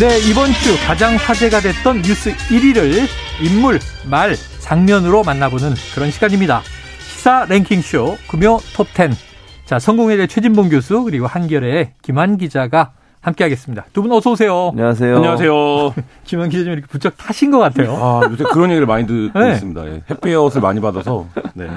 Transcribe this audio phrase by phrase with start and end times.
[0.00, 3.06] 네, 이번 주 가장 화제가 됐던 뉴스 1위를
[3.42, 3.78] 인물,
[4.08, 6.60] 말, 장면으로 만나보는 그런 시간입니다.
[7.00, 9.14] 시사 랭킹쇼 금요 톱10.
[9.64, 13.86] 자, 성공회대 최진봉 교수 그리고 한결의 김한 기자가 함께하겠습니다.
[13.92, 14.68] 두 분 어서 오세요.
[14.72, 15.16] 안녕하세요.
[15.16, 15.94] 안녕하세요.
[16.24, 17.96] 김한 기자님 이렇게 부쩍 타신 것 같아요.
[17.96, 19.52] 아, 요새 그런 얘기를 많이 듣고 네.
[19.54, 19.86] 있습니다.
[19.86, 20.02] 예.
[20.10, 21.26] 햇볕을 많이 받아서.
[21.54, 21.68] 네.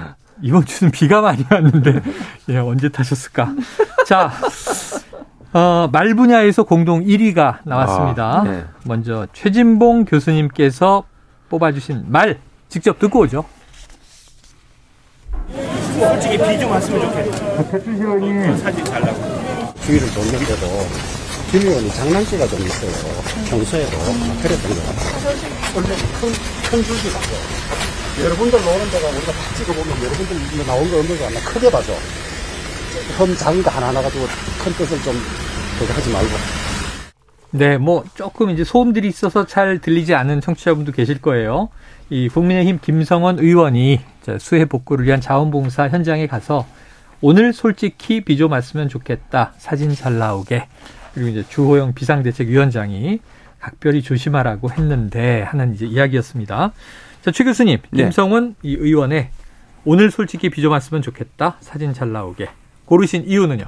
[0.41, 2.01] 이번 주는 비가 많이 왔는데
[2.49, 3.53] 예, 언제 타셨을까?
[4.05, 4.31] 자,
[5.53, 8.39] 어, 말 분야에서 공동 1위가 나왔습니다.
[8.39, 8.65] 아, 네.
[8.85, 11.03] 먼저 최진봉 교수님께서
[11.49, 13.45] 뽑아주신 말 직접 듣고 오죠.
[15.99, 17.63] 솔직히 비 좀 왔으면 좋겠다.
[17.71, 19.73] 배추 시원이 사진 잘 나고.
[19.81, 20.67] 주위를 돕는데도
[21.51, 22.91] 김 의원이 장난기가 좀 있어요.
[23.49, 23.97] 평소에도
[24.41, 25.35] 그랬던 것 같아요.
[25.75, 25.87] 원래
[26.21, 26.31] 큰,
[26.69, 27.19] 큰 줄기가
[28.23, 31.93] 여러분들 노는 데가 우리가 딱 찍어보면 여러분들 나온 거 없는 거 하나 크게 봐줘.
[33.19, 34.25] 험 작은 거 하나하나 가지고
[34.63, 35.13] 큰 뜻을 좀
[35.79, 36.29] 그거 하지 말고.
[37.51, 41.69] 네, 뭐 조금 이제 소음들이 있어서 잘 들리지 않은 청취자분도 계실 거예요.
[42.09, 44.01] 이 국민의힘 김성원 의원이
[44.39, 46.65] 수해 복구를 위한 자원봉사 현장에 가서
[47.21, 49.53] 오늘 솔직히 비 좀 왔으면 좋겠다.
[49.57, 50.67] 사진 잘 나오게.
[51.13, 53.19] 그리고 이제 주호영 비상대책위원장이
[53.59, 56.71] 각별히 조심하라고 했는데 하는 이제 이야기였습니다.
[57.23, 58.03] 자, 최 교수님, 네.
[58.03, 59.29] 김성원 이 의원의
[59.85, 61.57] 오늘 솔직히 비 좀 왔으면 좋겠다.
[61.59, 62.47] 사진 잘 나오게.
[62.89, 63.65] 고르신 이유는요?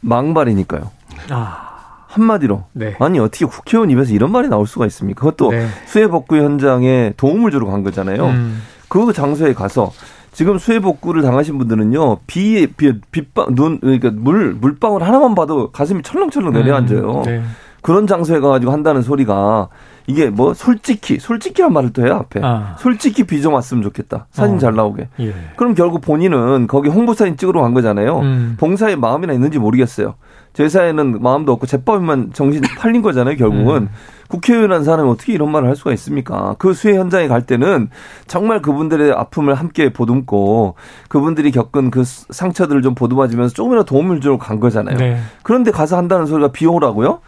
[0.00, 0.90] 망발이니까요.
[1.30, 1.70] 아.
[2.08, 2.96] 한마디로 네.
[2.98, 5.20] 아니 어떻게 국회의원 입에서 이런 말이 나올 수가 있습니까?
[5.20, 5.66] 그것도 네.
[5.86, 8.26] 수해 복구 현장에 도움을 주러 간 거잖아요.
[8.26, 8.62] 음.
[8.88, 9.92] 그 장소에 가서
[10.32, 16.02] 지금 수해 복구를 당하신 분들은요 비, 비 빗방 눈 그러니까 물 물방울 하나만 봐도 가슴이
[16.02, 17.10] 철렁철렁 내려앉아요.
[17.18, 17.22] 음.
[17.22, 17.42] 네.
[17.82, 19.68] 그런 장소에 가가지고 한다는 소리가
[20.06, 22.76] 이게 뭐 솔직히 솔직히란 말을 또 해요 앞에 아.
[22.78, 24.58] 솔직히 비 좀 왔으면 좋겠다 사진 어.
[24.58, 25.34] 잘 나오게 예.
[25.56, 28.56] 그럼 결국 본인은 거기 홍보 사진 찍으러 간 거잖아요 음.
[28.58, 30.14] 봉사에 마음이나 있는지 모르겠어요
[30.54, 33.88] 제사에는 마음도 없고 제법만 정신 팔린 거잖아요 결국은 음.
[34.28, 37.90] 국회의원이라는 사람이 어떻게 이런 말을 할 수가 있습니까 그 수해 현장에 갈 때는
[38.26, 40.74] 정말 그분들의 아픔을 함께 보듬고
[41.08, 45.18] 그분들이 겪은 그 상처들을 좀 보듬어주면서 조금이라도 도움을 주러 간 거잖아요 네.
[45.42, 47.20] 그런데 가서 한다는 소리가 비 오라고요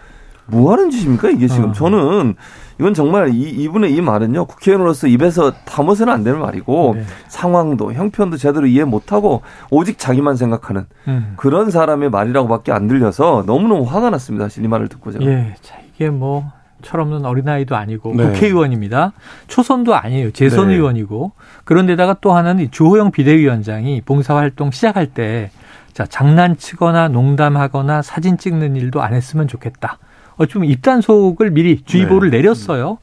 [0.47, 1.73] 뭐 하는 짓입니까 이게 지금 어.
[1.73, 2.35] 저는
[2.79, 7.05] 이건 정말 이, 이분의 이 말은요 국회의원으로서 입에서 담아서는 안 되는 말이고 네.
[7.29, 11.35] 상황도 형편도 제대로 이해 못하고 오직 자기만 생각하는 음.
[11.37, 15.77] 그런 사람의 말이라고밖에 안 들려서 너무너무 화가 났습니다 사실 이 말을 듣고 제가 예, 자
[15.95, 16.53] 이게 뭐
[16.83, 18.27] 철없는 어린아이도 아니고 네.
[18.27, 19.13] 국회의원입니다.
[19.49, 20.31] 초선도 아니에요.
[20.33, 20.75] 재선 네.
[20.75, 21.33] 의원이고.
[21.65, 25.51] 그런데다가 또 하나는 주호영 비대위원장이 봉사활동 시작할 때
[25.97, 29.99] 자, 장난치거나 농담하거나 사진 찍는 일도 안 했으면 좋겠다.
[30.37, 32.39] 어쩌면 입단속을 미리 주의보를 네.
[32.39, 32.99] 내렸어요.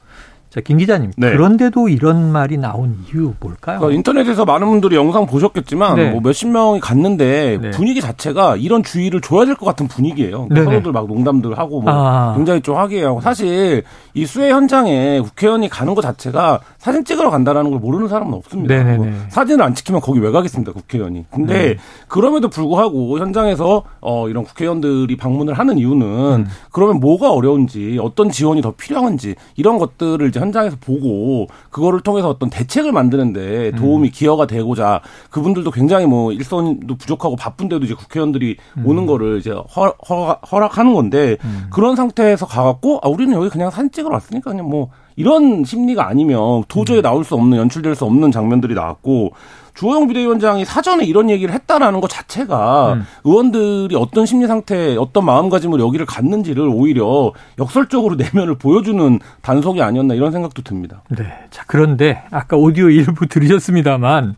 [0.53, 1.11] 자, 김 기자님.
[1.17, 1.31] 네.
[1.31, 3.79] 그런데도 이런 말이 나온 이유 뭘까요?
[3.79, 6.11] 그러니까 인터넷에서 많은 분들이 영상 보셨겠지만 네.
[6.11, 7.71] 뭐 몇십 명이 갔는데 네.
[7.71, 10.47] 분위기 자체가 이런 주의를 줘야 될 것 같은 분위기예요.
[10.47, 12.33] 그러니까 서로들 막 농담들 하고 뭐 아.
[12.35, 13.83] 굉장히 좀 하기하고 사실
[14.13, 18.83] 이 수해 현장에 국회의원이 가는 것 자체가 사진 찍으러 간다라는 걸 모르는 사람은 없습니다.
[18.97, 21.25] 뭐 사진을 안 찍히면 거기 왜 가겠습니다, 국회의원이.
[21.31, 21.75] 근데 네.
[22.07, 26.47] 그럼에도 불구하고 현장에서 어 이런 국회의원들이 방문을 하는 이유는 음.
[26.71, 32.49] 그러면 뭐가 어려운지 어떤 지원이 더 필요한지 이런 것들을 이제 현장에서 보고 그거를 통해서 어떤
[32.49, 34.11] 대책을 만드는데 도움이 음.
[34.13, 38.85] 기여가 되고자 그분들도 굉장히 뭐 일선도 부족하고 바쁜데도 이제 국회의원들이 음.
[38.85, 41.67] 오는 거를 이제 허, 허, 허락하는 건데 음.
[41.71, 46.63] 그런 상태에서 가갖고 아 우리는 여기 그냥 사진 찍으러 왔으니까 그냥 뭐 이런 심리가 아니면
[46.67, 47.01] 도저히 음.
[47.01, 49.33] 나올 수 없는 연출될 수 없는 장면들이 나왔고
[49.75, 53.05] 주호영 비대위원장이 사전에 이런 얘기를 했다라는 것 자체가 음.
[53.23, 60.31] 의원들이 어떤 심리 상태, 어떤 마음가짐으로 여기를 갔는지를 오히려 역설적으로 내면을 보여주는 단속이 아니었나 이런
[60.31, 61.01] 생각도 듭니다.
[61.09, 61.25] 네.
[61.49, 64.35] 자, 그런데 아까 오디오 일부 들으셨습니다만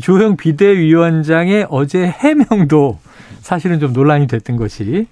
[0.00, 2.98] 주호영 비대위원장의 어제 해명도
[3.40, 5.06] 사실은 좀 논란이 됐던 것이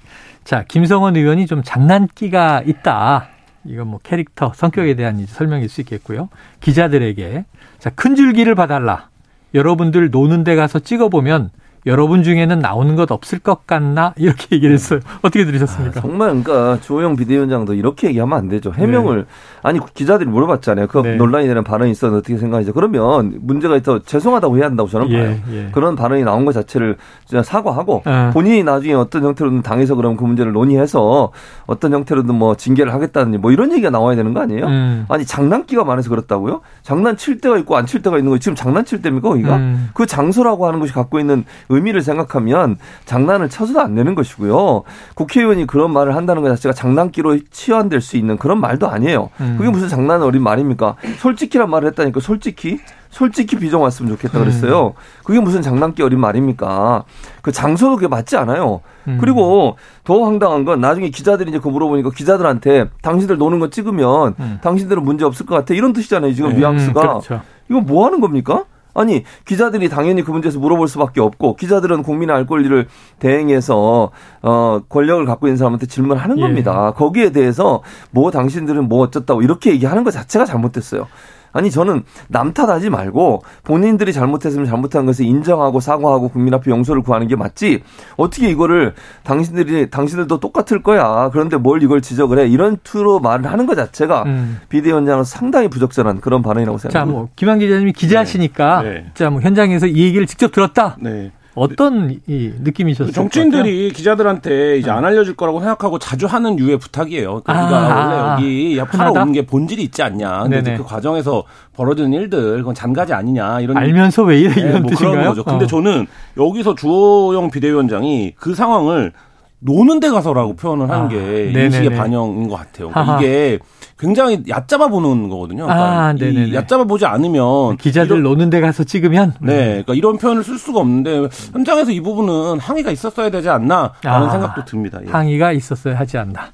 [0.44, 3.28] 자, 김성원 의원이 좀 장난기가 있다.
[3.64, 6.28] 이건 뭐 캐릭터, 성격에 대한 설명일 수 있겠고요.
[6.60, 7.44] 기자들에게
[7.78, 9.08] 자, 큰 줄기를 봐달라.
[9.54, 11.50] 여러분들 노는 데 가서 찍어보면
[11.86, 15.00] 여러분 중에는 나오는 것 없을 것 같나 이렇게 얘기를 했어요.
[15.22, 15.98] 어떻게 들으셨습니까?
[15.98, 18.72] 아, 정말 그러니까 조영 비대위원장도 이렇게 얘기하면 안 되죠.
[18.72, 19.24] 해명을 네.
[19.62, 20.86] 아니 기자들이 물어봤잖아요.
[20.86, 21.16] 그 네.
[21.16, 22.72] 논란이 되는 발언이 있었는데 어떻게 생각하죠?
[22.72, 25.36] 그러면 문제가 있어 죄송하다고 해야 한다고 저는 예, 봐요.
[25.52, 25.68] 예.
[25.72, 26.96] 그런 발언이 나온 것 자체를
[27.44, 28.30] 사과하고 아.
[28.32, 31.32] 본인이 나중에 어떤 형태로든 당해서 그러면 그 문제를 논의해서
[31.66, 34.66] 어떤 형태로든 뭐 징계를 하겠다든지 뭐 이런 얘기가 나와야 되는 거 아니에요?
[34.66, 35.06] 음.
[35.08, 36.60] 아니 장난기가 많아서 그렇다고요?
[36.82, 39.56] 장난칠 때가 있고 안 칠 때가 있는 거 지금 장난칠 때입니까 거기가?
[39.56, 39.88] 음.
[39.94, 44.82] 그 장소라고 하는 것이 갖고 있는 의미를 생각하면 장난을 쳐서도 안 되는 것이고요.
[45.14, 49.30] 국회의원이 그런 말을 한다는 것 자체가 장난기로 치환될 수 있는 그런 말도 아니에요.
[49.40, 49.56] 음.
[49.58, 50.96] 그게 무슨 장난 어린 말입니까?
[51.18, 52.78] 솔직히란 말을 했다니까 솔직히
[53.10, 54.88] 솔직히 비정 왔으면 좋겠다 그랬어요.
[54.88, 54.92] 음.
[55.24, 57.04] 그게 무슨 장난기 어린 말입니까?
[57.42, 58.80] 그 장소도 그게 맞지 않아요.
[59.06, 59.18] 음.
[59.20, 64.58] 그리고 더 황당한 건 나중에 기자들이 이제 그 물어보니까 기자들한테 당신들 노는 거 찍으면 음.
[64.62, 65.74] 당신들은 문제 없을 것 같아.
[65.74, 66.34] 이런 뜻이잖아요.
[66.34, 66.56] 지금 네.
[66.58, 67.00] 뉘앙스가.
[67.00, 67.40] 그렇죠.
[67.70, 68.64] 이거 뭐 하는 겁니까?
[68.98, 72.88] 아니 기자들이 당연히 그 문제에서 물어볼 수밖에 없고 기자들은 국민의 알 권리를
[73.20, 74.10] 대행해서
[74.42, 76.42] 어 권력을 갖고 있는 사람한테 질문하는 예.
[76.42, 76.92] 겁니다.
[76.92, 81.06] 거기에 대해서 뭐 당신들은 뭐 어쩌다고 이렇게 얘기하는 것 자체가 잘못됐어요.
[81.52, 87.28] 아니 저는 남 탓하지 말고 본인들이 잘못했으면 잘못한 것을 인정하고 사과하고 국민 앞에 용서를 구하는
[87.28, 87.82] 게 맞지
[88.16, 93.66] 어떻게 이거를 당신들이 당신들도 똑같을 거야 그런데 뭘 이걸 지적을 해 이런 투로 말을 하는
[93.66, 94.60] 것 자체가 음.
[94.68, 97.12] 비대위원장은 상당히 부적절한 그런 발언이라고 생각합니다.
[97.12, 98.90] 자, 뭐 김한 기자님이 기자시니까 네.
[98.90, 99.06] 네.
[99.14, 100.96] 자뭐 현장에서 이 얘기를 직접 들었다.
[101.00, 101.32] 네.
[101.58, 103.12] 어떤 이 느낌이셨어요?
[103.12, 107.40] 정치인들이 기자들한테 이제 안 알려줄 거라고 생각하고 자주 하는 유의 부탁이에요.
[107.42, 110.44] 그러니까 아, 우리가 원래 여기 하러 온 게 본질이 있지 않냐.
[110.48, 111.44] 근데 그 과정에서
[111.76, 115.12] 벌어지는 일들 그건 잔가지 아니냐 이런 알면서 왜 이래 네, 이런 뭐 뜻인가요?
[115.12, 115.44] 그런 거죠.
[115.44, 115.68] 근데 어.
[115.68, 116.06] 저는
[116.36, 119.12] 여기서 주호영 비대위원장이 그 상황을
[119.60, 122.90] 노는 데 가서라고 표현을 하는 아, 게 인식의 반영인 것 같아요.
[122.90, 123.58] 그러니까 이게
[123.98, 125.66] 굉장히 얕잡아 보는 거거든요.
[125.66, 130.18] 그러니까 아, 이 얕잡아 보지 않으면 기자들 이런, 노는 데 가서 찍으면 네, 그러니까 이런
[130.18, 135.00] 표현을 쓸 수가 없는데 현장에서 이 부분은 항의가 있었어야 되지 않나라는 아, 생각도 듭니다.
[135.04, 135.10] 예.
[135.10, 136.52] 항의가 있었어야 하지 않나.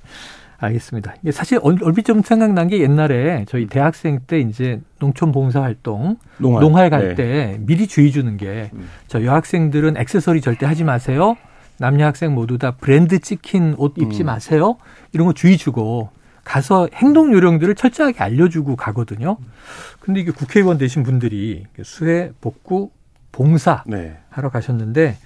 [0.59, 1.15] 알겠습니다.
[1.21, 6.63] 이게 사실 얼핏 좀 생각난 게 옛날에 저희 대학생 때 이제 농촌 봉사 활동 농활,
[6.63, 7.57] 농활 갈때 네.
[7.61, 8.71] 미리 주의 주는 게저
[9.19, 9.25] 음.
[9.25, 11.37] 여학생들은 액세서리 절대 하지 마세요.
[11.77, 14.27] 남녀 학생 모두 다 브랜드 찍힌 옷 입지 음.
[14.27, 14.77] 마세요.
[15.13, 16.09] 이런 거 주의 주고
[16.45, 19.39] 가서 행동 요령들을 철저하게 알려주고 가거든요.
[20.01, 22.91] 근데 이게 국회의원 되신 분들이 수해 복구
[23.33, 24.19] 봉사 네.
[24.31, 25.17] 하러 가셨는데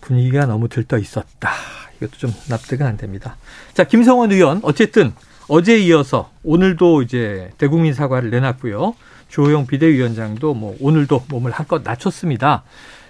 [0.00, 1.50] 분위기가 너무 들떠 있었다.
[1.96, 3.36] 이것도 좀 납득은 안 됩니다.
[3.74, 5.12] 자, 김성원 의원 어쨌든
[5.48, 8.94] 어제 이어서 오늘도 이제 대국민 사과를 내놨고요.
[9.28, 12.64] 조호영 비대위원장도 뭐 오늘도 몸을 한껏 낮췄습니다.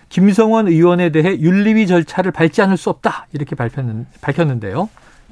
[0.09, 4.89] 김성원 의원에 대해 윤리위 절차를 밟지 않을 수 없다 이렇게 밝혔는 데요.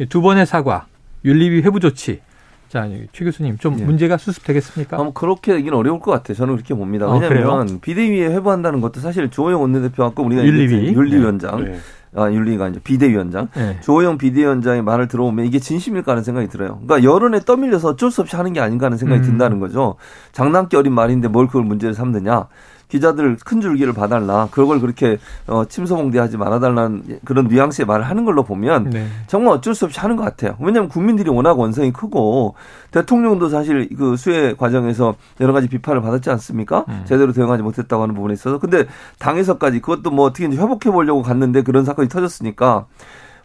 [0.08, 0.86] 두 번의 사과
[1.24, 2.20] 윤리위 회부 조치.
[2.68, 3.84] 자, 최 교수님 좀 예.
[3.84, 4.96] 문제가 수습되겠습니까?
[4.96, 6.34] 아, 뭐 그렇게 되기는 어려울 것 같아요.
[6.34, 7.04] 저는 그렇게 봅니다.
[7.04, 11.78] 아, 왜냐하면 아, 비대위에 회부한다는 것도 사실 조호영 원내대표하고 우리가 윤리위 윤리위원장 네.
[12.14, 13.48] 아, 윤리가 이제 비대위원장.
[13.54, 13.78] 네.
[13.82, 16.80] 조호영 비대위원장의 말을 들어보면 이게 진심일까 하는 생각이 들어요.
[16.86, 19.32] 그러니까 여론에 떠밀려서 어쩔 수 없이 하는 게 아닌가 하는 생각이 음.
[19.32, 19.96] 든다는 거죠.
[20.32, 22.48] 장난기 어린 말인데 뭘 그걸 문제를 삼느냐.
[22.92, 24.48] 기자들 큰 줄기를 봐달라.
[24.50, 25.16] 그걸 그렇게
[25.46, 29.06] 어, 침소봉대하지 말아달라는 그런 뉘앙스의 말을 하는 걸로 보면 네.
[29.28, 30.56] 정말 어쩔 수 없이 하는 것 같아요.
[30.60, 32.54] 왜냐하면 국민들이 워낙 원성이 크고
[32.90, 36.84] 대통령도 사실 그 수해 과정에서 여러 가지 비판을 받았지 않습니까?
[36.88, 37.02] 음.
[37.06, 38.84] 제대로 대응하지 못했다고 하는 부분에 있어서 근데
[39.18, 42.84] 당에서까지 그것도 뭐 어떻게 이제 회복해 보려고 갔는데 그런 사건이 터졌으니까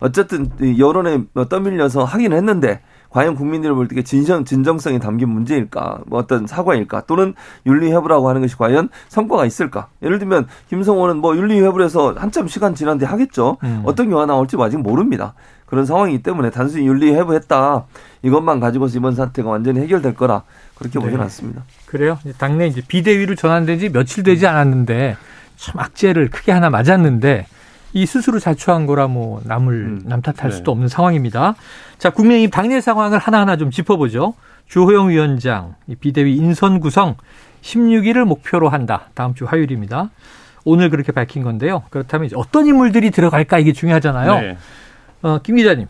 [0.02, 7.02] 어쨌든 여론에 떠밀려서 하긴 했는데 과연 국민들을 볼때 진정 진정성이 담긴 문제일까, 뭐 어떤 사과일까,
[7.08, 7.34] 또는
[7.66, 9.88] 윤리회부라고 하는 것이 과연 성과가 있을까?
[10.02, 13.58] 예를 들면 김성호는 뭐 윤리회부를 해서 한참 시간 지난 뒤 하겠죠.
[13.64, 13.84] 음.
[13.86, 15.34] 어떤 경우가 나올지 아직 모릅니다.
[15.68, 17.86] 그런 상황이기 때문에 단순히 윤리회부했다
[18.24, 20.44] 이것만 가지고서 이번 사태가 완전히 해결될 거라
[20.76, 21.04] 그렇게 네.
[21.06, 21.64] 보지는 않습니다.
[21.86, 22.18] 그래요?
[22.38, 25.18] 당내 이제 비대위로 전환된 지 며칠 되지 않았는데
[25.58, 27.48] 참 악재를 크게 하나 맞았는데
[27.94, 30.02] 이 스스로 자초한 거라 뭐 남을 음.
[30.06, 30.56] 남 탓할 네.
[30.56, 31.56] 수도 없는 상황입니다.
[31.98, 34.34] 자, 국민의힘 당내 상황을 하나하나 좀 짚어보죠.
[34.68, 37.16] 주호영 위원장 비대위 인선 구성
[37.62, 39.10] 16일을 목표로 한다.
[39.14, 40.10] 다음 주 화요일입니다.
[40.66, 41.84] 오늘 그렇게 밝힌 건데요.
[41.90, 44.40] 그렇다면 어떤 인물들이 들어갈까 이게 중요하잖아요.
[44.40, 44.58] 네.
[45.22, 45.88] 어, 김 기자님,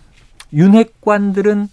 [0.54, 1.68] 윤핵관들은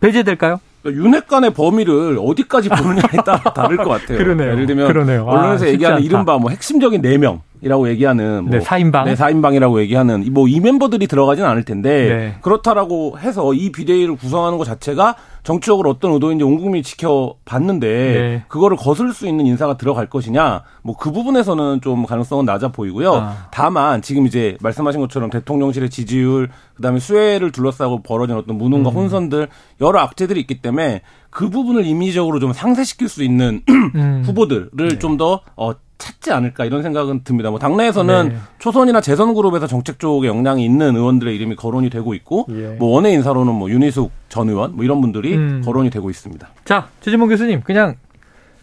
[0.00, 0.60] 배제될까요?
[0.82, 4.18] 그러니까 윤핵관의 범위를 어디까지 보느냐에 따라 다를 것 같아요.
[4.18, 4.52] 그러네요.
[4.52, 5.24] 예를 들면 그러네요.
[5.24, 7.40] 언론에서 아, 얘기하는 이른바 뭐 핵심적인 4명.
[7.64, 9.04] 이라고 얘기하는 뭐 네, 4인방.
[9.04, 12.34] 네, 4인방이라고 얘기하는 뭐 이 멤버들이 들어가진 않을 텐데 네.
[12.42, 18.44] 그렇다라고 해서 이 비대위를 구성하는 것 자체가 정치적으로 어떤 의도인지 온 국민이 지켜봤는데 네.
[18.48, 23.14] 그거를 거슬 수 있는 인사가 들어갈 것이냐 뭐 그 부분에서는 좀 가능성은 낮아 보이고요.
[23.14, 23.48] 아.
[23.50, 28.94] 다만 지금 이제 말씀하신 것처럼 대통령실의 지지율 그다음에 수혜를 둘러싸고 벌어진 어떤 무능과 음.
[28.94, 29.48] 혼선들
[29.80, 34.22] 여러 악재들이 있기 때문에 그 부분을 임의적으로 좀 상쇄시킬 수 있는 음.
[34.24, 34.98] 후보들을 네.
[34.98, 37.50] 좀더 어, 찾지 않을까 이런 생각은 듭니다.
[37.50, 38.36] 뭐 당내에서는 네.
[38.58, 42.76] 초선이나 재선 그룹에서 정책 쪽에 역량이 있는 의원들의 이름이 거론이 되고 있고 예.
[42.78, 45.62] 뭐 원외 인사로는 뭐 윤희숙 전 의원 뭐 이런 분들이 음.
[45.64, 46.48] 거론이 되고 있습니다.
[46.64, 47.96] 자, 최진봉 교수님 그냥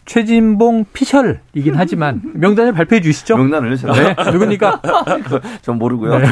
[0.04, 3.36] 최진봉 피셜이긴 하지만 명단을 발표해 주시죠.
[3.36, 4.30] 명단을 제가 네.
[4.32, 4.80] 누굽니까?
[5.62, 6.18] 전 모르고요.
[6.18, 6.26] 네.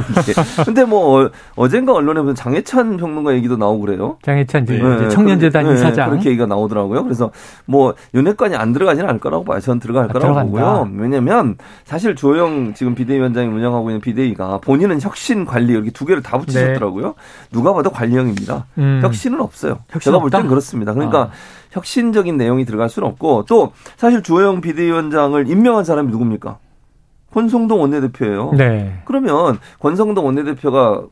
[0.64, 4.18] 근데 뭐 어, 어젠가 언론에 보면 장해찬 평론가 얘기도 나오고 그래요.
[4.22, 5.08] 장해찬 이제 네.
[5.08, 5.74] 청년재단 네.
[5.74, 7.04] 이사장 그렇게 얘기가 나오더라고요.
[7.04, 7.30] 그래서
[7.64, 9.60] 뭐 윤핵관이 안 들어가지는 않을 거라고 봐요.
[9.60, 10.50] 전 들어갈 아, 거라고 들어간다.
[10.50, 10.90] 보고요.
[11.00, 16.38] 왜냐면 사실 조영 지금 비대위원장이 운영하고 있는 비대위가 본인은 혁신 관리 이렇게 두 개를 다
[16.38, 17.06] 붙이셨더라고요.
[17.06, 17.12] 네.
[17.52, 18.66] 누가 봐도 관리형입니다.
[18.78, 19.00] 음.
[19.02, 19.78] 혁신은 없어요.
[19.90, 20.92] 혁신 제가 볼 땐 그렇습니다.
[20.92, 21.30] 그러니까 아.
[21.70, 26.58] 혁신적인 내용이 들어갈 수는 없고 또 사실 주호영 비대위원장을 임명한 사람이 누굽니까?
[27.32, 28.52] 권성동 원내대표예요.
[28.56, 29.00] 네.
[29.04, 31.04] 그러면 권성동 원내대표가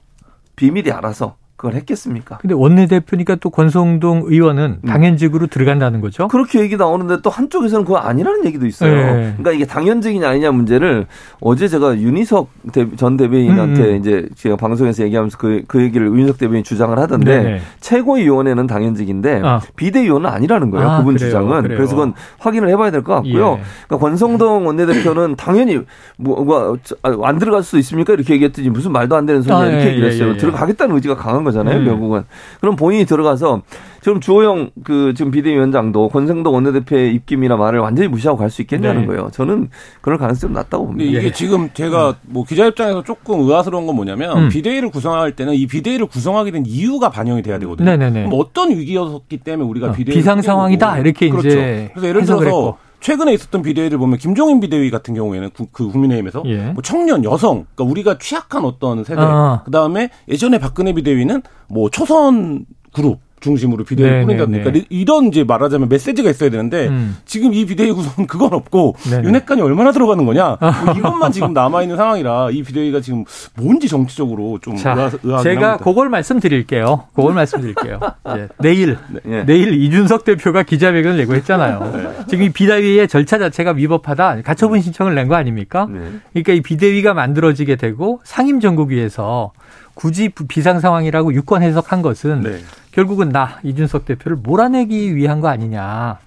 [0.57, 2.39] 비밀이 알아서 그걸 했겠습니까?
[2.39, 4.89] 근데 원내대표니까 또 권성동 의원은 음.
[4.89, 6.29] 당연직으로 들어간다는 거죠?
[6.29, 8.95] 그렇게 얘기 나오는데 또 한쪽에서는 그거 아니라는 얘기도 있어요.
[8.95, 9.13] 네.
[9.37, 11.07] 그러니까 이게 당연직이냐 아니냐 문제를
[11.41, 12.49] 어제 제가 윤희석
[12.97, 13.97] 전 대변인한테 음, 음.
[13.97, 19.61] 이제 제가 방송에서 얘기하면서 그, 그 얘기를 윤희석 대변인이 주장을 하던데 네 최고위원회는 당연직인데 아.
[19.75, 20.89] 비대위원은 아니라는 거예요.
[20.89, 21.63] 아, 그분 그래요, 주장은.
[21.63, 21.77] 그래요.
[21.77, 23.59] 그래서 그건 확인을 해봐야 될 것 같고요.
[23.59, 23.65] 예.
[23.89, 25.81] 그러니까 권성동 원내대표는 당연히
[26.19, 26.77] 뭐, 뭐,
[27.25, 28.13] 안 들어갈 수 있습니까?
[28.13, 30.29] 이렇게 얘기했더니 무슨 말도 안 되는 소리야 아, 이렇게 예, 얘기를 했어요.
[30.29, 31.85] 예, 예, 들어가겠다는 의지가 강한 거잖아요, 음.
[31.85, 32.25] 결국은.
[32.61, 33.63] 그럼 본인이 들어가서
[34.01, 39.07] 지금 주호영 그 지금 비대위원장도 권성동 원내대표의 입김이나 말을 완전히 무시하고 갈 수 있겠냐는 네.
[39.09, 39.29] 거예요.
[39.33, 39.69] 저는
[40.01, 41.11] 그럴 가능성이 낮다고 봅니다.
[41.11, 41.33] 이게 예.
[41.33, 44.49] 지금 제가 뭐 기자 입장에서 조금 의아스러운 건 뭐냐면 음.
[44.49, 47.91] 비대위를 구성할 때는 이 비대위를 구성하게 된 이유가 반영이 돼야 되거든요.
[47.91, 48.25] 네네네.
[48.27, 51.49] 그럼 어떤 위기였기 때문에 우리가 어, 비대위 비상 상황이다 이렇게 그렇죠.
[51.49, 52.79] 이제 그래서 예를 들어서.
[53.01, 56.73] 최근에 있었던 비대위를 보면 김종인 비대위 같은 경우에는 구, 그 국민의힘에서 예.
[56.73, 59.63] 뭐 청년, 여성, 그러니까 우리가 취약한 어떤 세대, 아.
[59.65, 65.89] 그 다음에 예전에 박근혜 비대위는 뭐 초선 그룹 중심으로 비대위를 꾸린다 보니까 이런 이제 말하자면
[65.89, 67.17] 메시지가 있어야 되는데 음.
[67.25, 71.97] 지금 이 비대위 구성은 그건 없고 윤핵관이 얼마나 들어가는 거냐 뭐 이것만 지금 남아 있는
[71.97, 75.77] 상황이라 이 비대위가 지금 뭔지 정치적으로 좀 자, 의아, 제가 합니다.
[75.85, 77.05] 그걸 말씀드릴게요.
[77.15, 78.01] 그걸 말씀드릴게요.
[78.35, 78.49] 네.
[78.59, 79.45] 내일 네.
[79.45, 81.93] 내일 이준석 대표가 기자회견을 내고 했잖아요.
[81.95, 82.25] 네.
[82.29, 85.87] 지금 이 비대위의 절차 자체가 위법하다 가처분 신청을 낸 거 아닙니까?
[85.91, 86.01] 네.
[86.33, 89.53] 그러니까 이 비대위가 만들어지게 되고 상임 전국위에서
[89.93, 92.59] 굳이 비상 상황이라고 유권 해석한 것은 네.
[92.99, 96.19] 결국은 나 이준석 대표를 몰아내기 위한 거 아니냐.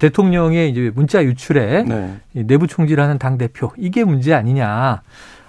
[0.00, 2.16] 대통령의 이제 문자 유출에 네.
[2.32, 5.02] 내부 총질하는 당 대표 이게 문제 아니냐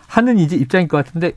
[0.08, 1.32] 하는 이제 입장일 것 같은데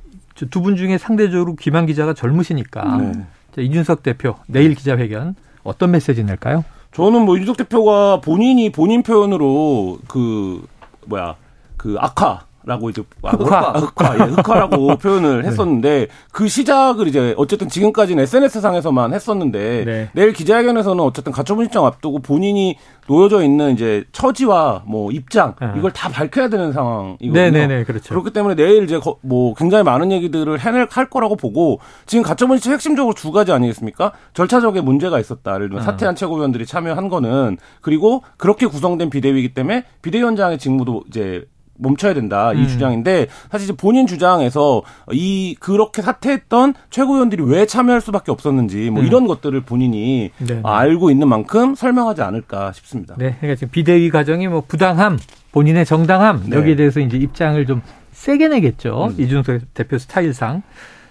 [0.51, 3.13] 두 분 중에 상대적으로 김한 기자가 젊으시니까 네.
[3.57, 6.63] 자, 이준석 대표 내일 기자회견 어떤 메시지 낼까요?
[6.93, 10.67] 저는 뭐 이준석 대표가 본인이 본인 표현으로 그
[11.07, 11.37] 뭐야
[11.79, 15.49] 그 악화 라고 이제 아, 흑화, 흑화, 예, 흑화라고 표현을 네.
[15.49, 16.07] 했었는데 네.
[16.31, 20.11] 그 시작을 이제 어쨌든 지금까지는 SNS 상에서만 했었는데 네.
[20.13, 22.77] 내일 기자회견에서는 어쨌든 가처분 신청 앞두고 본인이
[23.09, 25.73] 놓여져 있는 이제 처지와 뭐 입장 네.
[25.77, 27.33] 이걸 다 밝혀야 되는 상황이거든요.
[27.33, 28.11] 네네네 네, 그렇죠.
[28.11, 32.75] 그렇기 때문에 내일 이제 뭐 굉장히 많은 얘기들을 해낼 할 거라고 보고 지금 가처분 신청
[32.75, 34.13] 핵심적으로 두 가지 아니겠습니까?
[34.35, 35.55] 절차적인 문제가 있었다.
[35.55, 35.85] 예를 들면 아.
[35.87, 41.45] 사퇴한 최고위원들이 참여한 거는 그리고 그렇게 구성된 비대위이기 때문에 비대위원장의 직무도 이제
[41.81, 42.69] 멈춰야 된다 이 음.
[42.69, 44.83] 주장인데 사실 이제 본인 주장에서
[45.13, 49.07] 이 그렇게 사퇴했던 최고위원들이 왜 참여할 수밖에 없었는지 뭐 음.
[49.07, 53.15] 이런 것들을 본인이 네 알고 있는 만큼 설명하지 않을까 싶습니다.
[53.19, 55.19] 네, 그러니까 지금 비대위 과정이 뭐 부당함,
[55.53, 56.57] 본인의 정당함 네.
[56.57, 57.83] 여기에 대해서 이제 입장을 좀
[58.13, 59.21] 세게 내겠죠 음.
[59.21, 60.63] 이준석 대표 스타일상.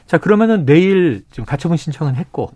[0.06, 2.52] 자 그러면은 내일 지금 가처분 신청은 했고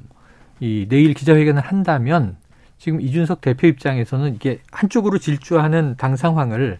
[0.59, 2.37] 이 내일 기자회견을 한다면
[2.77, 6.79] 지금 이준석 대표 입장에서는 이게 한쪽으로 질주하는 당 상황을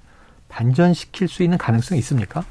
[0.53, 2.43] 반전시킬 수 있는 가능성이 있습니까?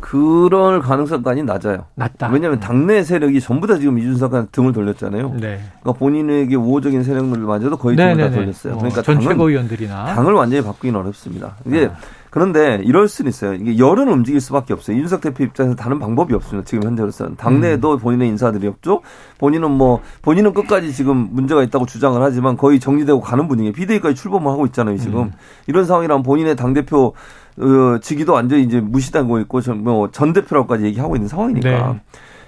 [0.00, 1.86] 그럴 가능성까지 낮아요.
[1.94, 2.28] 낮다.
[2.28, 5.30] 왜냐하면 당내 세력이 전부 다 지금 이준석한테 등을 돌렸잖아요.
[5.40, 5.60] 네.
[5.80, 8.76] 그러니까 본인에게 우호적인 세력들마저도 거의 등을 다 돌렸어요.
[8.76, 11.56] 그러니까 전 당은, 최고위원들이나 당을 완전히 바꾸기는 어렵습니다.
[11.66, 11.96] 이게 아.
[12.34, 13.54] 그런데 이럴 수는 있어요.
[13.54, 14.96] 이게 열은 움직일 수밖에 없어요.
[14.96, 16.66] 이준석 대표 입장에서 다른 방법이 없습니다.
[16.66, 17.98] 지금 현재로서는 당내에도 음.
[18.00, 19.02] 본인의 인사들이 없죠.
[19.38, 23.70] 본인은 뭐 본인은 끝까지 지금 문제가 있다고 주장을 하지만 거의 정리되고 가는 분위기.
[23.70, 24.98] 비대위까지 출범을 하고 있잖아요.
[24.98, 25.32] 지금 음.
[25.68, 27.14] 이런 상황이라면 본인의 당 대표
[27.56, 31.70] 어, 직위도 완전히 이제 무시당하고 있고 뭐전 대표라고까지 얘기하고 있는 상황이니까.
[31.70, 32.00] 네.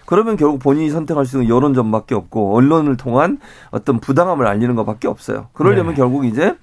[0.04, 3.38] 그러면 결국 본인이 선택할 수 있는 여론전밖에 없고 언론을 통한
[3.70, 5.46] 어떤 부당함을 알리는 것밖에 없어요.
[5.52, 5.98] 그러려면 네.
[6.00, 6.56] 결국 이제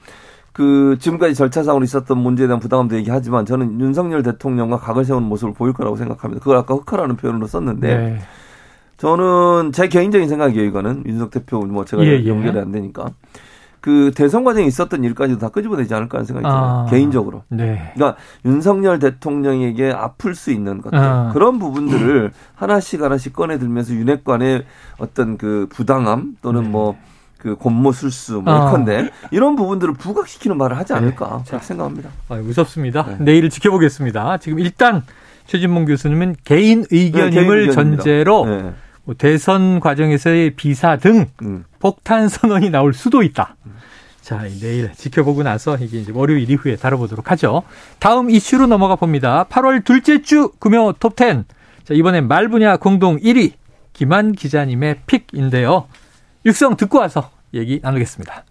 [0.54, 5.74] 그 지금까지 절차상으로 있었던 문제에 대한 부담도 얘기하지만 저는 윤석열 대통령과 각을 세우는 모습을 보일
[5.74, 6.40] 거라고 생각합니다.
[6.40, 8.20] 그걸 아까 흑화라는 표현으로 썼는데 네.
[8.98, 10.64] 저는 제 개인적인 생각이에요.
[10.66, 12.28] 이거는 윤석 대표 뭐 제가 예, 예.
[12.28, 13.10] 연결이 안 되니까
[13.82, 16.58] 그 대선 과정에 있었던 일까지도 다 끄집어내지 않을까 하는 생각이 들어요.
[16.58, 17.44] 아, 개인적으로.
[17.50, 17.92] 네.
[17.96, 21.32] 그러니까 윤석열 대통령에게 아플 수 있는 것들 아.
[21.34, 24.64] 그런 부분들을 하나씩 하나씩 꺼내 들면서 윤핵관의
[25.00, 26.70] 어떤 그 부당함 또는 네.
[26.70, 26.96] 뭐
[27.44, 29.28] 그 곤모술수 뭐 이컨대 아.
[29.30, 31.60] 이런 부분들을 부각시키는 말을 하지 않을까 네.
[31.60, 32.10] 생각합니다.
[32.30, 33.06] 아, 무섭습니다.
[33.06, 33.18] 네.
[33.20, 34.38] 내일 지켜보겠습니다.
[34.38, 35.04] 지금 일단
[35.48, 38.74] 최진봉 교수님은 개인 의견임을 네, 전제로 네.
[39.04, 41.66] 뭐 대선 과정에서의 비사 등 음.
[41.80, 43.58] 폭탄 선언이 나올 수도 있다.
[44.22, 47.64] 자, 내일 지켜보고 나서 이게 이제 월요일 이후에 다뤄보도록 하죠.
[48.00, 49.46] 다음 이슈로 넘어가 봅니다.
[49.50, 51.44] 8월 둘째 주 금요 톱10.
[51.84, 53.52] 자, 이번엔 말 분야 공동 1위
[53.92, 55.88] 김한 기자님의 픽인데요.
[56.46, 57.24] 육성 듣고 와서
[57.54, 58.44] 얘기 나누겠습니다.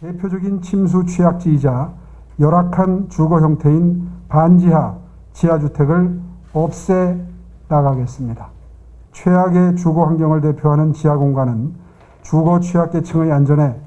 [0.00, 1.92] 대표적인 침수 취약지이자
[2.40, 4.96] 열악한 주거 형태인 반지하
[5.32, 6.20] 지하주택을
[6.54, 7.20] 없애
[7.68, 8.48] 나가겠습니다.
[9.12, 11.74] 최악의 주거 환경을 대표하는 지하 공간은
[12.22, 13.78] 주거 취약계층의 안전에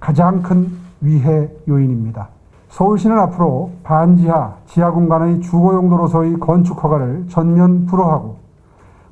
[0.00, 2.28] 가장 큰 위해 요인입니다.
[2.70, 8.38] 서울시는 앞으로 반지하, 지하 공간의 주거 용도로서의 건축 허가를 전면 불허하고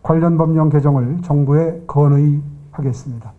[0.02, 2.40] 관련 법령 개정을 정부에 건의
[2.78, 3.32] 하겠습니다.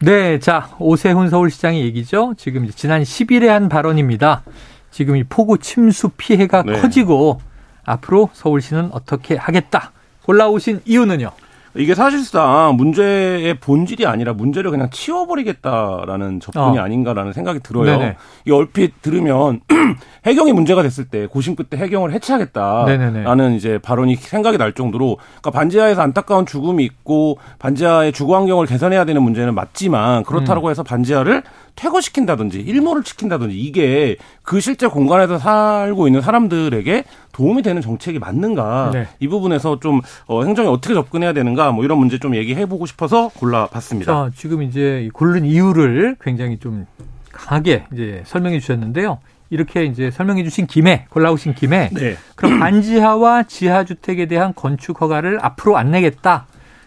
[0.00, 2.34] 네, 자, 오세훈 서울시장의 얘기죠.
[2.36, 4.42] 지금 지난 10일에 한 발언입니다.
[4.90, 6.80] 지금 이 폭우 침수 피해가 네.
[6.80, 7.40] 커지고
[7.84, 9.92] 앞으로 서울시는 어떻게 하겠다.
[10.24, 11.30] 골라오신 이유는요?
[11.76, 16.82] 이게 사실상 문제의 본질이 아니라 문제를 그냥 치워버리겠다라는 접근이 어.
[16.82, 17.84] 아닌가라는 생각이 들어요.
[17.84, 18.16] 네네.
[18.46, 19.60] 이 얼핏 들으면
[20.24, 23.56] 해경이 문제가 됐을 때 고심 끝에 해경을 해체하겠다라는.
[23.56, 29.22] 이제 발언이 생각이 날 정도로 그러니까 반지하에서 안타까운 죽음이 있고 반지하의 주거 환경을 개선해야 되는
[29.22, 30.70] 문제는 맞지만 그렇다고 음.
[30.70, 31.42] 해서 반지하를
[31.76, 39.08] 퇴거시킨다든지 일몰을 시킨다든지 이게 그 실제 공간에서 살고 있는 사람들에게 도움이 되는 정책이 맞는가 네.
[39.20, 44.12] 이 부분에서 좀 어, 행정이 어떻게 접근해야 되는가 뭐 이런 문제 좀 얘기해보고 싶어서 골라봤습니다.
[44.12, 46.86] 자, 지금 이제 고른 이유를 굉장히 좀
[47.32, 49.18] 강하게 이제 설명해 주셨는데요.
[49.50, 52.16] 이렇게 이제 설명해 주신 김에 골라오신 김에 네.
[52.34, 56.46] 그럼 반지하와 지하 주택에 대한 건축 허가를 앞으로 안 내겠다.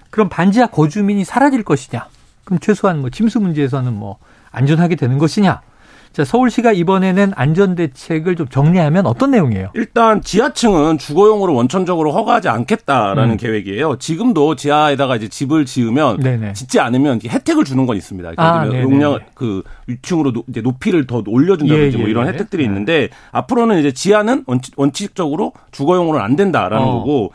[0.09, 2.07] 그럼 반지하 거주민이 사라질 것이냐?
[2.43, 4.17] 그럼 최소한 뭐 침수 문제에서는 뭐
[4.57, 5.61] 안전하게 되는 것이냐?
[6.17, 9.69] 자, 서울시가 이번에 는 안전 대책을 좀 정리하면 어떤 내용이에요?
[9.75, 13.37] 일단 지하층은 주거용으로 원천적으로 허가하지 않겠다라는 음.
[13.37, 13.97] 계획이에요.
[13.99, 16.53] 지금도 지하에다가 이제 집을 지으면 네네.
[16.53, 18.31] 짓지 않으면 혜택을 주는 건 있습니다.
[18.37, 22.31] 아, 용량 그 위층으로 노, 이제 높이를 더 올려준다든지 예, 뭐 이런 예.
[22.31, 22.67] 혜택들이 네.
[22.67, 24.43] 있는데 앞으로는 이제 지하는
[24.75, 26.93] 원칙, 적으로 주거용으로는 안 된다라는 어.
[26.93, 27.31] 거고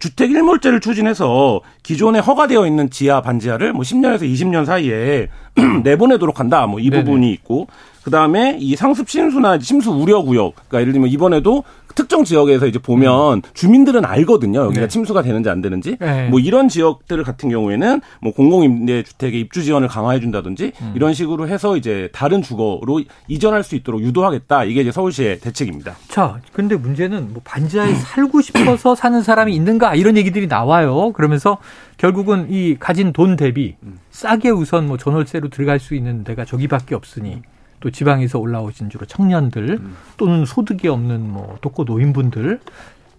[0.00, 5.28] 주택 일몰제를 추진해서 기존에 허가되어 있는 지하 반지하를 뭐 10년에서 20년 사이에
[5.84, 6.66] 내보내도록 한다.
[6.66, 7.66] 뭐 이 부분이 있고
[8.04, 13.38] 그다음에 이 상습 신수나 침수 우려 구역 그러니까 예를 들면 이번에도 특정 지역에서 이제 보면
[13.38, 13.42] 음.
[13.54, 14.64] 주민들은 알거든요.
[14.64, 14.88] 여기가 네.
[14.88, 15.96] 침수가 되는지 안 되는지.
[16.00, 16.28] 네.
[16.28, 20.92] 뭐 이런 지역들 같은 경우에는 뭐 공공임대 주택의 입주 지원을 강화해 준다든지 음.
[20.96, 24.64] 이런 식으로 해서 이제 다른 주거로 이전할 수 있도록 유도하겠다.
[24.64, 25.94] 이게 이제 서울시의 대책입니다.
[26.08, 31.12] 자, 근데 문제는 뭐 반지하에 살고 싶어서 사는 사람이 있는가 이런 얘기들이 나와요.
[31.12, 31.58] 그러면서
[31.96, 33.98] 결국은 이 가진 돈 대비 음.
[34.10, 37.42] 싸게 우선 뭐 전월세로 들어갈 수 있는 데가 저기밖에 없으니
[37.84, 39.94] 또 지방에서 올라오신 주로 청년들 음.
[40.16, 42.58] 또는 소득이 없는 뭐 독거 노인분들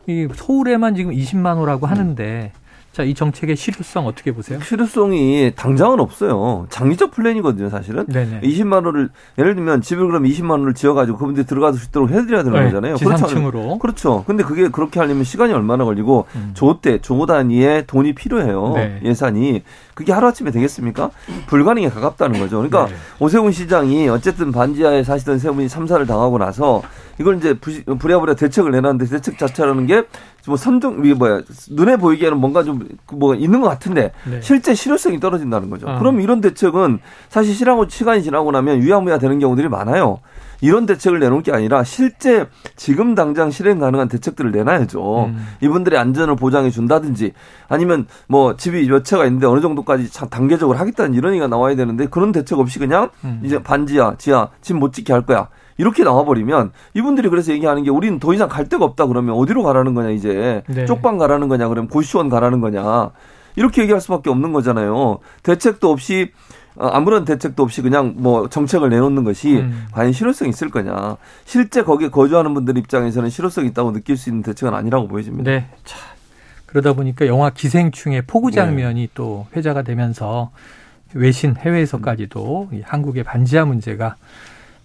[0.08, 2.51] 이 서울에만 지금 20만 호라고 하는데
[2.95, 4.58] 자, 이 정책의 실효성 어떻게 보세요?
[4.62, 6.65] 실효성이 당장은 없어요.
[6.69, 8.05] 장기적 플랜이거든요, 사실은.
[8.05, 8.39] 네네.
[8.39, 12.25] 20만 원을 예를 들면 집을 그럼 20만 원을 지어 가지고 그분들이 들어갈 수 있도록 해
[12.25, 12.95] 드려야 되는 네, 거잖아요.
[12.95, 13.79] 지상층으로.
[13.79, 14.23] 그렇죠.
[14.25, 16.51] 근데 그게 그렇게 하려면 시간이 얼마나 걸리고 음.
[16.53, 18.71] 조대, 조 단위의 돈이 필요해요.
[18.75, 19.01] 네.
[19.03, 19.63] 예산이.
[19.93, 21.10] 그게 하루아침에 되겠습니까?
[21.47, 22.58] 불가능에 가깝다는 거죠.
[22.58, 22.95] 그러니까 네.
[23.19, 26.81] 오세훈 시장이 어쨌든 반지하에 사시던 세 분이 참사를 당하고 나서
[27.19, 30.04] 이걸 이제 부랴부랴 대책을 내놨는데 대책 자체라는 게
[30.47, 34.41] 뭐 선정 이게 뭐야 눈에 보이기에는 뭔가 좀 뭐 있는 것 같은데 네.
[34.41, 35.88] 실제 실효성이 떨어진다는 거죠.
[35.88, 35.99] 아.
[35.99, 36.99] 그럼 이런 대책은
[37.30, 40.19] 사실 실하고 시간이 지나고 나면 유야무야 되는 경우들이 많아요.
[40.60, 45.25] 이런 대책을 내놓을 게 아니라 실제 지금 당장 실행 가능한 대책들을 내놔야죠.
[45.25, 45.47] 음.
[45.62, 47.34] 이분들의 안전을 보장해 준다든지
[47.67, 52.32] 아니면 뭐 집이 몇 채가 있는데 어느 정도까지 단계적으로 하겠다는 이런 얘기가 나와야 되는데 그런
[52.32, 53.41] 대책 없이 그냥 음.
[53.43, 55.47] 이제 반지하, 지하, 집 못 짓게 할 거야.
[55.77, 59.93] 이렇게 나와버리면 이분들이 그래서 얘기하는 게 우리는 더 이상 갈 데가 없다 그러면 어디로 가라는
[59.93, 60.85] 거냐 이제 네.
[60.85, 63.11] 쪽방 가라는 거냐 그러면 고시원 가라는 거냐
[63.55, 65.19] 이렇게 얘기할 수밖에 없는 거잖아요.
[65.43, 66.31] 대책도 없이
[66.77, 69.85] 어, 아무런 대책도 없이 그냥 뭐 정책을 내놓는 것이 음.
[69.91, 71.17] 과연 실효성이 있을 거냐.
[71.45, 75.49] 실제 거기에 거주하는 분들 입장에서는 실효성이 있다고 느낄 수 있는 대책은 아니라고 보여집니다.
[75.49, 75.69] 네.
[75.85, 75.97] 자,
[76.65, 78.55] 그러다 보니까 영화 기생충의 포구 네.
[78.55, 79.07] 장면이 네.
[79.13, 80.51] 또 회자가 되면서
[81.13, 84.17] 외신 해외에서까지도 이 한국의 반지하 문제가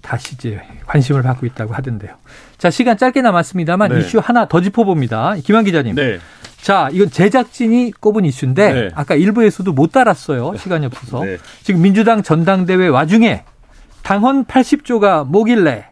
[0.02, 2.14] 다시 이제 관심을 받고 있다고 하던데요.
[2.58, 4.00] 자, 시간 짧게 남았습니다만 네.
[4.00, 5.36] 이슈 하나 더 짚어봅니다.
[5.44, 5.94] 김한 기자님.
[5.94, 6.18] 네.
[6.60, 8.88] 자, 이건 제작진이 꼽은 이슈인데 네.
[8.94, 10.56] 아까 일부에서도 못 달았어요.
[10.56, 11.24] 시간이 없어서.
[11.24, 11.38] 네.
[11.62, 13.44] 지금 민주당 전당대회 와중에
[14.02, 15.90] 당헌 80조가 뭐길래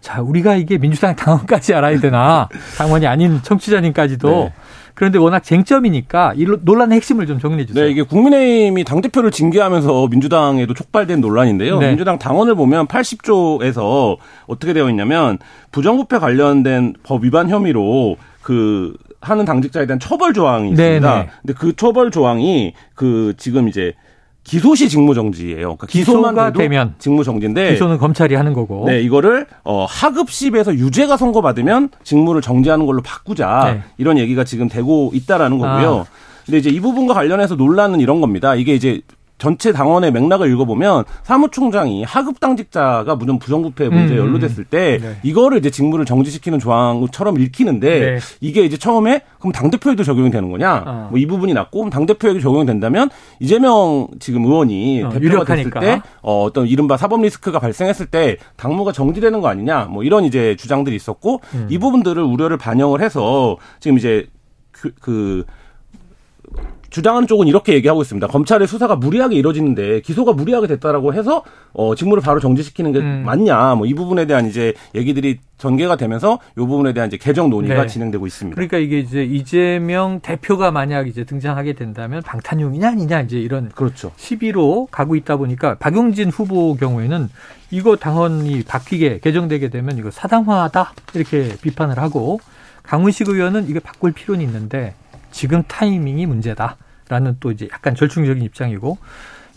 [0.00, 2.48] 자, 우리가 이게 민주당 당헌까지 알아야 되나?
[2.78, 4.54] 당원이 아닌 청취자님까지도 네.
[4.98, 7.84] 그런데 워낙 쟁점이니까 이 논란의 핵심을 좀 정리해 주세요.
[7.84, 11.78] 네, 이게 국민의힘이 당 대표를 징계하면서 민주당에도 촉발된 논란인데요.
[11.78, 11.90] 네.
[11.90, 14.16] 민주당 당원을 보면 80조에서
[14.48, 15.38] 어떻게 되어 있냐면
[15.70, 21.08] 부정부패 관련된 법 위반 혐의로 그 하는 당직자에 대한 처벌 조항이 있습니다.
[21.08, 21.22] 네네.
[21.26, 21.30] 네.
[21.42, 23.94] 근데 그 처벌 조항이 그 지금 이제
[24.48, 25.76] 기소시 직무정지예요.
[25.76, 28.84] 그러니까 기소가 되면 직무정지인데 기소는 검찰이 하는 거고.
[28.86, 33.82] 네, 이거를 어 하급시에서 유죄가 선고받으면 직무를 정지하는 걸로 바꾸자 네.
[33.98, 36.06] 이런 얘기가 지금 되고 있다라는 거고요.
[36.08, 36.28] 아.
[36.46, 38.54] 근데 이제 이 부분과 관련해서 논란은 이런 겁니다.
[38.54, 39.02] 이게 이제
[39.38, 44.26] 전체 당원의 맥락을 읽어보면 사무총장이 하급 당직자가 무전 부정부패 문제에 음.
[44.26, 45.16] 연루됐을 때 네.
[45.22, 48.18] 이거를 이제 직무를 정지시키는 조항처럼 읽히는데 네.
[48.40, 50.84] 이게 이제 처음에 그럼 당 대표에도 적용이 되는 거냐?
[50.86, 51.08] 어.
[51.10, 53.08] 뭐이 부분이 났고 그럼 당 대표에게 적용이 된다면
[53.40, 55.80] 이재명 지금 의원이 어, 대표가 유력하니까.
[55.80, 59.84] 됐을 때 어, 어떤 이른바 사법 리스크가 발생했을 때 당무가 정지되는 거 아니냐?
[59.84, 61.66] 뭐 이런 이제 주장들이 있었고 음.
[61.70, 64.26] 이 부분들을 우려를 반영을 해서 지금 이제
[64.72, 65.44] 그, 그
[66.90, 68.26] 주장하는 쪽은 이렇게 얘기하고 있습니다.
[68.28, 71.42] 검찰의 수사가 무리하게 이뤄지는데 기소가 무리하게 됐다라고 해서
[71.74, 73.22] 어 직무를 바로 정지시키는 게 음.
[73.26, 73.74] 맞냐?
[73.74, 77.86] 뭐 이 부분에 대한 이제 얘기들이 전개가 되면서 이 부분에 대한 이제 개정 논의가 네.
[77.86, 78.54] 진행되고 있습니다.
[78.54, 84.12] 그러니까 이게 이제 이재명 대표가 만약 이제 등장하게 된다면 방탄용이냐 아니냐 이제 이런 그렇죠.
[84.16, 87.28] 시비로 가고 있다 보니까 박용진 후보 경우에는
[87.70, 92.40] 이거 당원이 바뀌게 개정되게 되면 이거 사당화다 이렇게 비판을 하고
[92.82, 94.94] 강훈식 의원은 이거 바꿀 필요는 있는데
[95.30, 98.98] 지금 타이밍이 문제다라는 또 이제 약간 절충적인 입장이고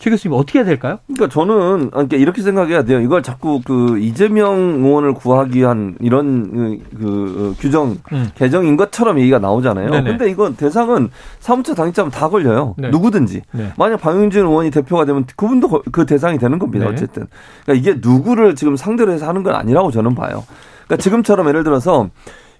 [0.01, 0.97] 최 교수님 어떻게 해야 될까요?
[1.05, 2.99] 그러니까 저는 그러니까 이렇게 생각해야 돼요.
[3.01, 8.27] 이걸 자꾸 그 이재명 의원을 구하기 위한 이런 그, 그 규정 음.
[8.33, 9.91] 개정인 것처럼 얘기가 나오잖아요.
[9.91, 10.09] 네네.
[10.09, 12.73] 근데 이건 대상은 사무처 당직자면 다 걸려요.
[12.79, 12.89] 네.
[12.89, 13.43] 누구든지.
[13.51, 13.73] 네.
[13.77, 16.87] 만약 박용진 의원이 대표가 되면 그분도 그 대상이 되는 겁니다.
[16.87, 16.91] 네.
[16.91, 17.27] 어쨌든.
[17.63, 20.43] 그러니까 이게 누구를 지금 상대로 해서 하는 건 아니라고 저는 봐요.
[20.87, 22.09] 그러니까 지금처럼 예를 들어서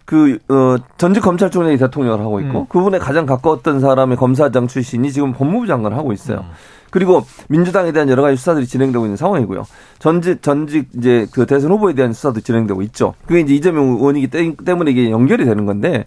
[0.05, 2.65] 그, 어, 전직 검찰총장이 대통령을 하고 있고, 음.
[2.67, 6.39] 그분에 가장 가까웠던 사람이 검사장 출신이 지금 법무부 장관을 하고 있어요.
[6.39, 6.51] 음.
[6.89, 9.65] 그리고 민주당에 대한 여러 가지 수사들이 진행되고 있는 상황이고요.
[9.99, 13.13] 전직, 전직 이제 그 대선 후보에 대한 수사도 진행되고 있죠.
[13.25, 14.27] 그게 이제 이재명 의원이기
[14.65, 16.05] 때문에 이게 연결이 되는 건데,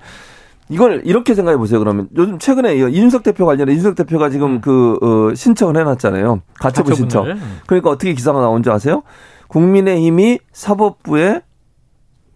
[0.69, 1.79] 이걸 이렇게 생각해 보세요.
[1.79, 4.61] 그러면 요즘 최근에 이준석 대표 관련해 이준석 대표가 지금 음.
[4.61, 6.41] 그 어, 신청을 해놨잖아요.
[6.59, 7.27] 가처분 신청.
[7.27, 7.61] 음.
[7.67, 9.03] 그러니까 어떻게 기사가 나온지 아세요?
[9.49, 11.43] 국민의힘이 사법부에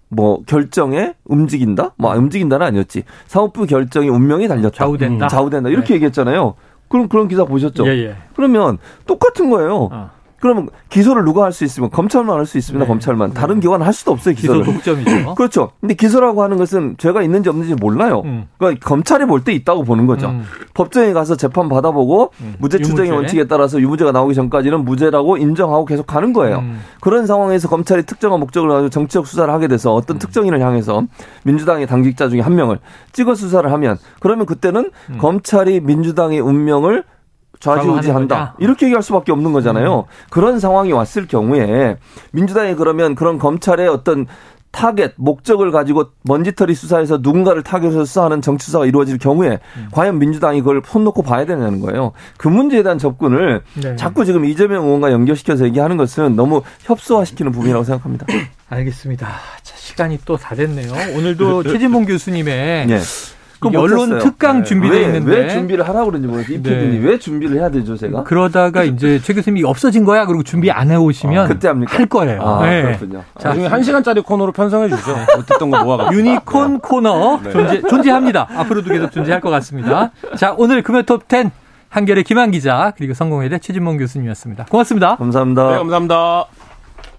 [0.09, 1.93] 뭐 결정에 움직인다?
[1.97, 3.05] 뭐 움직인다는 아니었지.
[3.27, 4.71] 사업부 결정이 운명이 달렸다.
[4.71, 5.27] 좌우된다.
[5.27, 5.69] 음, 좌우된다.
[5.71, 5.95] 이렇게 네.
[5.95, 6.55] 얘기했잖아요.
[6.89, 7.87] 그럼 그런 기사 보셨죠?
[7.87, 8.17] 예, 예.
[8.35, 9.89] 그러면 똑같은 거예요.
[9.93, 10.11] 어.
[10.41, 12.85] 그러면 기소를 누가 할 수 있으면 검찰만 할 수 있습니다.
[12.85, 12.89] 네.
[12.89, 13.61] 검찰만 다른 네.
[13.63, 14.35] 기관 할 수도 없어요.
[14.35, 14.63] 기소를.
[14.63, 15.35] 기소 독점이죠.
[15.37, 15.73] 그렇죠.
[15.81, 18.23] 근데 기소라고 하는 것은 죄가 있는지 없는지 몰라요.
[18.25, 18.47] 음.
[18.59, 20.29] 그러니까 검찰이 볼 때 있다고 보는 거죠.
[20.29, 20.45] 음.
[20.75, 22.55] 법정에 가서 재판 받아보고 음.
[22.59, 26.59] 무죄 추정의 원칙에 따라서 유무죄가 나오기 전까지는 무죄라고 인정하고 계속 가는 거예요.
[26.59, 26.81] 음.
[27.01, 30.19] 그런 상황에서 검찰이 특정한 목적을 가지고 정치적 수사를 하게 돼서 어떤 음.
[30.19, 31.05] 특정인을 향해서
[31.45, 32.79] 민주당의 당직자 중에 한 명을
[33.13, 35.19] 찍어 수사를 하면 그러면 그때는 음.
[35.19, 37.05] 검찰이 민주당의 운명을
[37.61, 38.55] 좌지우지한다.
[38.59, 40.01] 이렇게 얘기할 수밖에 없는 거잖아요.
[40.01, 40.27] 음.
[40.31, 41.97] 그런 상황이 왔을 경우에
[42.33, 44.27] 민주당이 그러면 그런 검찰의 어떤
[44.71, 49.89] 타겟, 목적을 가지고 먼지털이 수사에서 누군가를 타겟해서 수사하는 정치 수사가 이루어질 경우에 음.
[49.93, 52.13] 과연 민주당이 그걸 손 놓고 봐야 되냐는 거예요.
[52.37, 53.97] 그 문제에 대한 접근을 네.
[53.97, 58.27] 자꾸 지금 이재명 의원과 연결시켜서 얘기하는 것은 너무 협소화시키는 부분이라고 생각합니다.
[58.69, 59.27] 알겠습니다.
[59.63, 60.93] 자, 시간이 또 다 됐네요.
[61.17, 63.01] 오늘도 최진봉 교수님의 네.
[63.61, 64.65] 그 언론 특강 네.
[64.65, 66.59] 준비되어 있는데 왜 준비를 하라고 그러는지 모르겠어요.
[66.59, 67.09] 이 PD님 네.
[67.09, 68.25] 왜 준비를 해야 되죠, 제가?
[68.25, 70.27] 그러다가 이제 최 교수님이 없어진 거야.
[70.27, 71.99] 그리고 준비 안 해오시면 아, 그때 합니까?
[71.99, 72.43] 할 거예요.
[72.43, 72.83] 아, 네.
[72.83, 73.25] 그렇군요.
[73.39, 75.17] 자, 나중에 한 시간짜리 코너로 편성해 주죠.
[75.39, 76.13] 어땠던 거 모아가.
[76.13, 76.79] 유니콘 네.
[76.83, 77.51] 코너 네.
[77.51, 78.49] 존재 존재합니다.
[78.57, 80.11] 앞으로도 계속 존재할 것 같습니다.
[80.37, 81.51] 자, 오늘 금요 톱10
[81.89, 84.67] 한결의 김한 기자 그리고 성공회대 최진봉 교수님이었습니다.
[84.67, 85.17] 고맙습니다.
[85.17, 85.71] 감사합니다.
[85.71, 86.47] 네, 감사합니다.